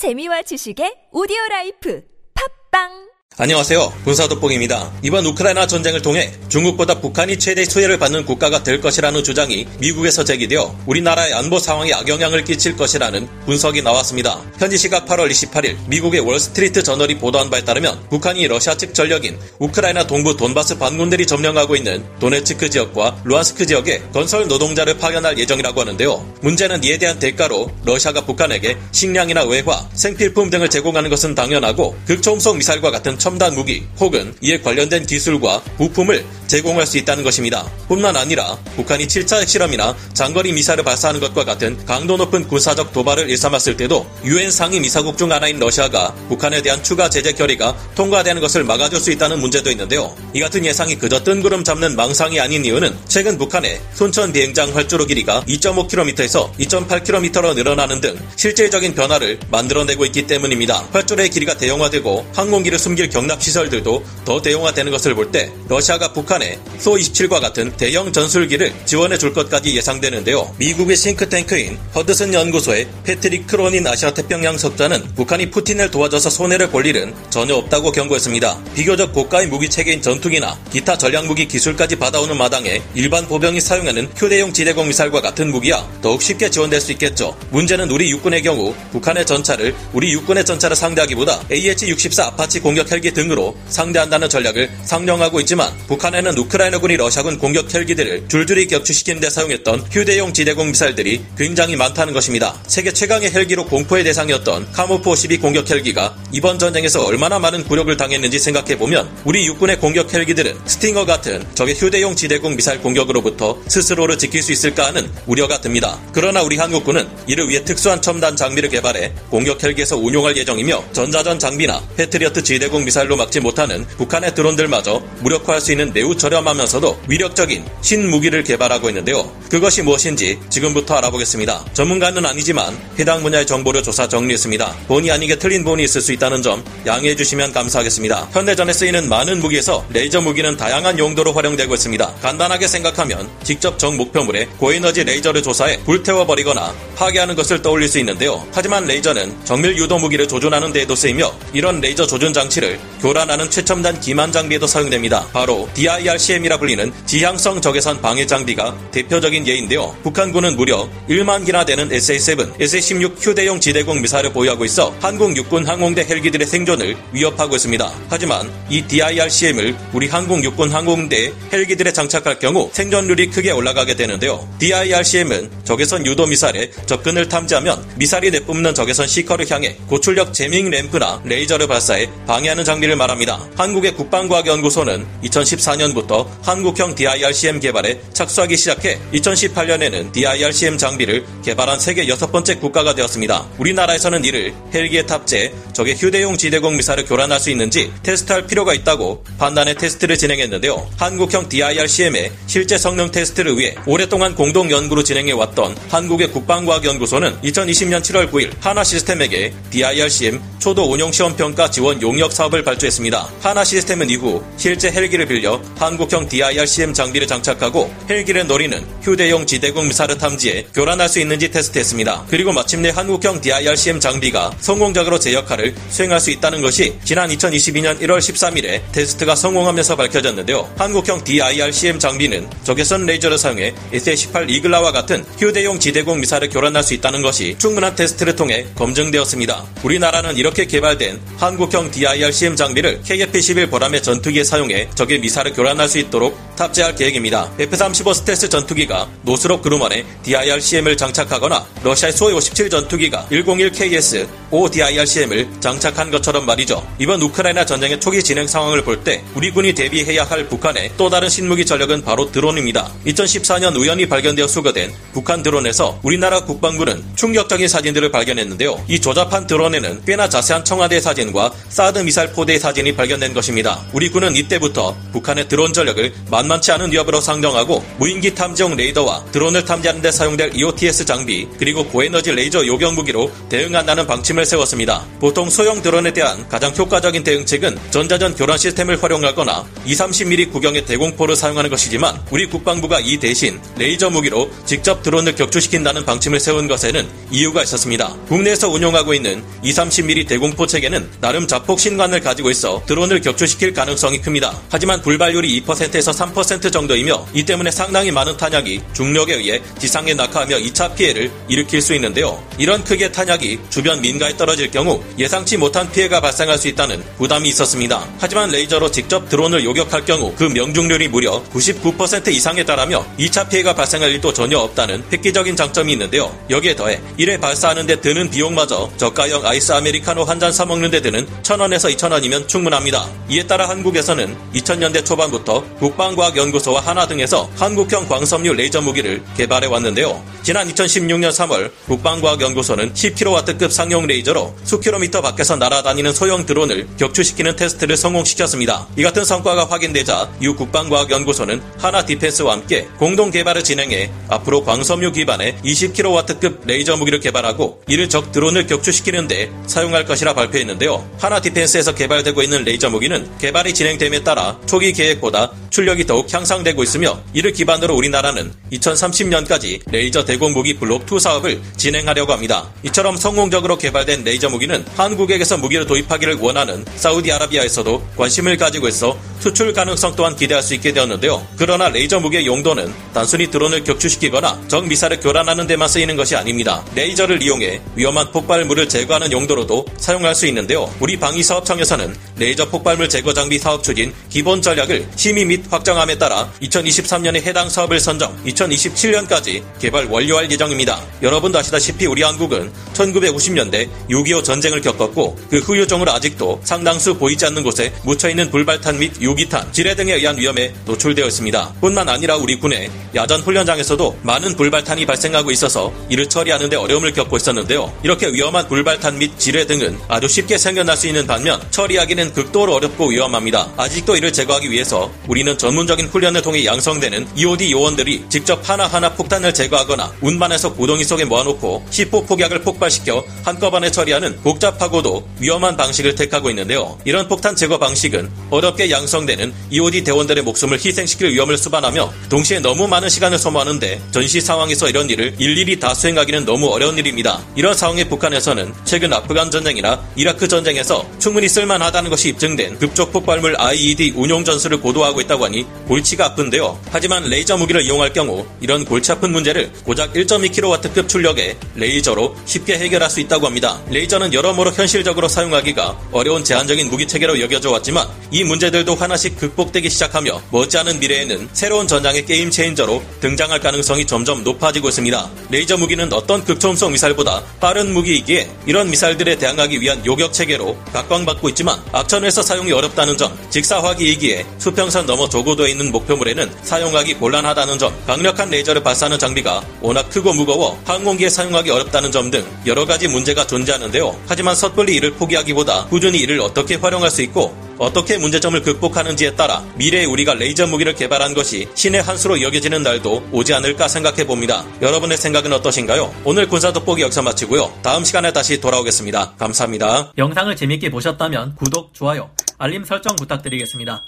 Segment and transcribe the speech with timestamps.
[0.00, 2.00] 재미와 지식의 오디오 라이프.
[2.32, 3.09] 팟빵
[3.42, 3.94] 안녕하세요.
[4.04, 4.92] 군사돋보기입니다.
[5.02, 10.76] 이번 우크라이나 전쟁을 통해 중국보다 북한이 최대 수혜를 받는 국가가 될 것이라는 주장이 미국에서 제기되어
[10.84, 14.42] 우리나라의 안보 상황에 악영향을 끼칠 것이라는 분석이 나왔습니다.
[14.58, 20.06] 현지 시각 8월 28일 미국의 월스트리트 저널이 보도한 바에 따르면 북한이 러시아 측 전력인 우크라이나
[20.06, 26.34] 동부 돈바스 반군들이 점령하고 있는 도네츠크 지역과 루한스크 지역에 건설 노동자를 파견할 예정이라고 하는데요.
[26.42, 32.90] 문제는 이에 대한 대가로 러시아가 북한에게 식량이나 외화, 생필품 등을 제공하는 것은 당연하고 극초음속 미사일과
[32.90, 37.70] 같은 첨단 무기 혹은 이에 관련된 기술과 부품을 제공할 수 있다는 것입니다.
[37.86, 43.76] 뿐만 아니라 북한이 7차 핵실험이나 장거리 미사일을 발사하는 것과 같은 강도 높은 군사적 도발을 일삼았을
[43.76, 48.98] 때도 유엔 상임 이사국 중 하나인 러시아가 북한에 대한 추가 제재 결의가 통과되는 것을 막아줄
[48.98, 50.14] 수 있다는 문제도 있는데요.
[50.34, 55.44] 이 같은 예상이 그저 뜬구름 잡는 망상이 아닌 이유는 최근 북한의 순천 비행장 활주로 길이가
[55.46, 60.88] 2.5km에서 2.8km로 늘어나는 등 실질적인 변화를 만들어내고 있기 때문입니다.
[60.92, 67.40] 활주로의 길이가 대형화되고 항공기를 숨길 격납 시설들도 더 대형화되는 것을 볼 때 러시아가 북한에 소-27과
[67.40, 70.52] 같은 대형 전술기를 지원해 줄 것까지 예상되는데요.
[70.58, 77.14] 미국의 싱크탱크인 허드슨 연구소의 패트릭 크로닌 아시아 태평양 석좌는 북한이 푸틴을 도와줘서 손해를 볼 일은
[77.30, 78.58] 전혀 없다고 경고했습니다.
[78.74, 84.52] 비교적 고가의 무기 체계인 전투기나 기타 전략 무기 기술까지 받아오는 마당에 일반 보병이 사용하는 휴대용
[84.52, 87.36] 지대공 미사일과 같은 무기야 더욱 쉽게 지원될 수 있겠죠.
[87.50, 93.56] 문제는 우리 육군의 경우 북한의 전차를 우리 육군의 전차를 상대하기보다 AH-64 아파치 공격 헬기 등으로
[93.68, 100.68] 상대한다는 전략을 상정하고 있지만 북한에는 우크라이나군이 러시아군 공격 헬기들을 줄줄이 격추시키는 데 사용했던 휴대용 지대공
[100.68, 102.54] 미사일들이 굉장히 많다는 것입니다.
[102.66, 108.38] 세계 최강의 헬기로 공포의 대상이었던 카모프 12 공격 헬기가 이번 전쟁에서 얼마나 많은 굴욕을 당했는지
[108.38, 114.52] 생각해보면 우리 육군의 공격 헬기들은 스팅어 같은 적의 휴대용 지대공 미사일 공격으로부터 스스로를 지킬 수
[114.52, 115.98] 있을까 하는 우려가 듭니다.
[116.12, 121.82] 그러나 우리 한국군은 이를 위해 특수한 첨단 장비를 개발해 공격 헬기에서 운용할 예정이며 전자전 장비나
[121.96, 128.88] 패트리어트 지대공 미사일로 막지 못하는 북한의 드론들마저 무력화할 수 있는 매우 저렴하면서도 위력적인 신무기를 개발하고
[128.88, 129.30] 있는데요.
[129.48, 131.66] 그것이 무엇인지 지금부터 알아보겠습니다.
[131.72, 134.76] 전문가는 아니지만 해당 분야의 정보를 조사 정리했습니다.
[134.88, 138.30] 본의 아니게 틀린 부분이 있을 수 있다는 점 양해해 주시면 감사하겠습니다.
[138.32, 142.14] 현대전에 쓰이는 많은 무기에서 레이저 무기는 다양한 용도로 활용되고 있습니다.
[142.22, 148.44] 간단하게 생각하면 직접 적 목표물에 고에너지 레이저를 조사해 불태워버리거나 파괴하는 것을 떠올릴 수 있는데요.
[148.52, 154.30] 하지만 레이저는 정밀 유도 무기를 조준하는 데에도 쓰이며 이런 레이저 조준 장치를 교란하는 최첨단 기만
[154.30, 155.26] 장비에도 사용됩니다.
[155.32, 159.96] 바로 DIRCM이라 불리는 지향성 적외선 방해 장비가 대표적인 예인데요.
[160.02, 166.04] 북한군은 무려 1만 기나 되는 SA-7, SA-16 휴대용 지대공 미사일을 보유하고 있어 한국 육군 항공대
[166.04, 167.90] 헬기들의 생존을 위협하고 있습니다.
[168.08, 174.46] 하지만 이 DIRCM을 우리 한국 육군 항공대 헬기들에 장착할 경우 생존율이 크게 올라가게 되는데요.
[174.58, 181.66] DIRCM은 적외선 유도 미사일에 접근을 탐지하면 미사일이 내뿜는 적외선 시커를 향해 고출력 제밍 램프나 레이저를
[181.66, 183.40] 발사해 방해하는 장비를 말합니다.
[183.56, 192.54] 한국의 국방과학연구소는 2014년부터 한국형 DIRCM 개발에 착수하기 시작해 2018년에는 DIRCM 장비를 개발한 세계 여섯 번째
[192.56, 193.44] 국가가 되었습니다.
[193.58, 199.74] 우리나라에서는 이를 헬기에 탑재 적의 휴대용 지대공 미사를 교란할 수 있는지 테스트할 필요가 있다고 판단의
[199.74, 200.90] 테스트를 진행했는데요.
[200.96, 208.30] 한국형 DIRCM의 실제 성능 테스트를 위해 오랫동안 공동 연구를 진행해 왔던 한국의 국방과학연구소는 2020년 7월
[208.30, 213.28] 9일 한화 시스템에게 DIRCM 초도 운용 시험 평가 지원 용역 사업을 발주했습니다.
[213.40, 220.16] 한화 시스템은 이후 실제 헬기를 빌려 한국형 DIRCM 장비를 장착하고 헬기를 노리는 휴대용 지대공 미사일을
[220.16, 222.26] 탐지해 교란할 수 있는지 테스트했습니다.
[222.28, 228.18] 그리고 마침내 한국형 DIRCM 장비가 성공적으로 제 역할을 수행할 수 있다는 것이 지난 2022년 1월
[228.18, 230.72] 13일에 테스트가 성공하면서 밝혀졌는데요.
[230.76, 237.22] 한국형 DIRCM 장비는 적외선 레이저를 사용해 SA-18 이글라와 같은 휴대용 지대공 미사일을 교란할 수 있다는
[237.22, 239.64] 것이 충분한 테스트를 통해 검증되었습니다.
[239.82, 246.38] 우리나라는 이렇게 개발된 한국형 DIRCM 장비를 KF-21 보라매 전투기에 사용해 적의 미사일을 교란할 수 있도록
[246.56, 247.50] 탑재할 계획입니다.
[247.58, 256.86] F-35 스텔스 전투기가 노스롭 그루먼의 DIRCM을 장착하거나 러시아의 수-57 전투기가 101KS-O DIRCM을 장착한 것처럼 말이죠.
[256.98, 261.28] 이번 우크라이나 전쟁의 초기 진행 상황을 볼 때 우리 군이 대비해야 할 북한의 또 다른
[261.30, 262.92] 신무기 전력은 바로 드론입니다.
[263.06, 268.84] 2014년 우연히 발견되어 수거된 북한 드론에서 우리나라 국방부는 충격적인 사진들을 발견했는데요.
[268.88, 273.80] 이 조잡한 드론에는 꽤나 자세한 청와대 사진과 사드 미사일 포대의 사진이 발견된 것입니다.
[273.92, 280.02] 우리 군은 이때부터 북한의 드론 전력을 만만치 않은 위협으로 상정하고 무인기 탐지용 레이더와 드론을 탐지하는
[280.02, 285.04] 데 사용될 EOTS 장비 그리고 고에너지 레이저 요격 무기로 대응한다는 방침을 세웠습니다.
[285.18, 291.36] 보통 소형 드론에 대한 가장 효과적인 대응책은 전자전 교란 시스템을 활용하거나 2, 30mm 구경의 대공포를
[291.36, 297.62] 사용하는 것이지만 우리 국방부가 이 대신 레이저 무기로 직접 드론을 격추시킨다는 방침을 세운 것에는 이유가
[297.62, 298.14] 있었습니다.
[298.28, 304.20] 국내에서 운용하고 있는 2, 30mm 대공포 체계는 나름 자폭 신관을 가지고 있어 드론을 격추시킬 가능성이
[304.20, 304.58] 큽니다.
[304.70, 310.94] 하지만 불발률이 2%에서 3% 정도이며 이 때문에 상당히 많은 탄약이 중력에 의해 지상에 낙하하며 2차
[310.94, 312.42] 피해를 일으킬 수 있는데요.
[312.58, 318.06] 이런 크기의 탄약이 주변 민가에 떨어질 경우 예상치 못한 피해가 발생할 수 있다는 부담이 있었습니다.
[318.18, 324.10] 하지만 레이저로 직접 드론을 요격할 경우 그 명중률이 무려 99% 이상에 달하며 2차 피해가 발생할
[324.12, 326.36] 일도 전혀 없다는 획기적인 장점이 있는데요.
[326.50, 331.94] 여기에 더해 1회 발사하는데 드는 비용마저 저가형 아이스 아메리카노 한 잔 사먹는 데 드는 1000원에서
[331.94, 333.08] 2000원 이면 충분합니다.
[333.28, 340.22] 이에 따라 한국에서는 2000년대 초반부터 국방과학연구소와 한화 등에서 한국형 광섬유 레이저 무기를 개발해 왔는데요.
[340.42, 348.88] 지난 2016년 3월 국방과학연구소는 10kW급 상용 레이저로 수킬로미터 밖에서 날아다니는 소형 드론을 격추시키는 테스트를 성공시켰습니다.
[348.96, 355.56] 이 같은 성과가 확인되자 유 국방과학연구소는 한화 디펜스와 함께 공동 개발을 진행해 앞으로 광섬유 기반의
[355.64, 361.08] 20kW급 레이저 무기를 개발하고 이를 적 드론을 격추시키는데 사용할 것이라 발표했는데요.
[361.18, 367.20] 한화 디펜스에서 개발되고 있는 레이저 무기는 개발이 진행됨에 따라 초기 계획보다 출력이 더욱 향상되고 있으며
[367.34, 372.72] 이를 기반으로 우리나라는 2030년까지 레이저 대공 무기 블록 2 사업을 진행하려고 합니다.
[372.84, 380.16] 이처럼 성공적으로 개발된 레이저 무기는 한국에게서 무기를 도입하기를 원하는 사우디아라비아에서도 관심을 가지고 있어 수출 가능성
[380.16, 381.46] 또한 기대할 수 있게 되었는데요.
[381.56, 386.82] 그러나 레이저 무기의 용도는 단순히 드론을 격추시키거나 적 미사일을 교란하는 데만 쓰이는 것이 아닙니다.
[386.94, 390.90] 레이저를 이용해 위험한 폭발물을 제거하는 용도로도 사용할 수 있는데요.
[391.00, 397.42] 우리 방위사업청에서는 레이저 폭발물 제거 장비 사업 추진 기본 전략을 심의 및 확정함에 따라 2023년에
[397.42, 401.00] 해당 사업을 선정, 2027년까지 개발 완료할 예정입니다.
[401.22, 407.92] 여러분도 아시다시피 우리 한국은 1950년대 6.25 전쟁을 겪었고 그 후유종으로 아직도 상당수 보이지 않는 곳에
[408.04, 411.74] 묻혀있는 불발탄 및 유기탄, 지뢰 등에 의한 위험에 노출되어 있습니다.
[411.80, 417.92] 뿐만 아니라 우리 군의 야전 훈련장에서도 많은 불발탄이 발생하고 있어서 이를 처리하는데 어려움을 겪고 있었는데요.
[418.02, 423.08] 이렇게 위험한 불발탄 및 지뢰 등은 아주 쉽게 생겨날 수 있는 반면 처리하기는 극도로 어렵고
[423.08, 423.72] 위험합니다.
[423.78, 430.12] 아직도 이를 제거하기 위해서 우리는 전문적인 훈련을 통해 양성되는 EOD 요원들이 직접 하나하나 폭탄을 제거하거나
[430.20, 436.98] 운반해서 고동이 속에 모아놓고 시포 폭약을 폭발시켜 한꺼번에 처리하는 복잡하고도 위험한 방식을 택하고 있는데요.
[437.06, 443.08] 이런 폭탄 제거 방식은 어렵게 양성되는 EOD 대원들의 목숨을 희생시킬 위험을 수반하며 동시에 너무 많은
[443.08, 447.40] 시간을 소모하는데 전시 상황에서 이런 일을 일일이 다 수행하기는 너무 어려운 일입니다.
[447.56, 453.54] 이런 상황에 북한에서는 최근 아프간 전쟁이나 이라크 전쟁에서 충분히 쓸 만하다는 것이 입증된 급조 폭발물
[453.56, 456.80] IED 운용 전술을 고도화하고 있다고 하니 골치가 아픈데요.
[456.90, 463.08] 하지만 레이저 무기를 이용할 경우 이런 골치 아픈 문제를 고작 1.2kW급 출력의 레이저로 쉽게 해결할
[463.08, 463.80] 수 있다고 합니다.
[463.88, 470.42] 레이저는 여러모로 현실적으로 사용하기가 어려운 제한적인 무기 체계로 여겨져 왔지만 이 문제들도 하나씩 극복되기 시작하며
[470.50, 475.30] 머지않은 미래에는 새로운 전장의 game changer로 등장할 가능성이 점점 높아지고 있습니다.
[475.50, 481.78] 레이저 무기는 어떤 극초음속 미사일보다 빠른 무기이기에 이런 미사일들에 대항하기 위한 요격 체계로 각광받고 있지만
[481.92, 488.82] 악천후에서 사용이 어렵다는 점, 직사화기이기에 수평선 넘어 조고도에 있는 목표물에는 사용하기 곤란하다는 점, 강력한 레이저를
[488.82, 494.16] 발사하는 장비가 워낙 크고 무거워 항공기에 사용하기 어렵다는 점 등 여러 가지 문제가 존재하는데요.
[494.28, 500.04] 하지만 섣불리 이를 포기하기보다 꾸준히 이를 어떻게 활용할 수 있고 어떻게 문제점을 극복하는지에 따라 미래에
[500.04, 504.64] 우리가 레이저 무기를 개발한 것이 신의 한 수로 여겨지는 날도 오지 않을까 생각해 봅니다.
[504.82, 506.14] 여러분의 생각은 어떠신가요?
[506.24, 507.72] 오늘 군사 돋보기 여기서 마치고요.
[507.82, 509.32] 다음 시간에 다시 돌아오겠습니다.
[509.38, 510.12] 감사합니다.
[510.18, 514.04] 영상을 재밌게 보셨다면 구독, 좋아요, 알림 설정 부탁드리겠습니다.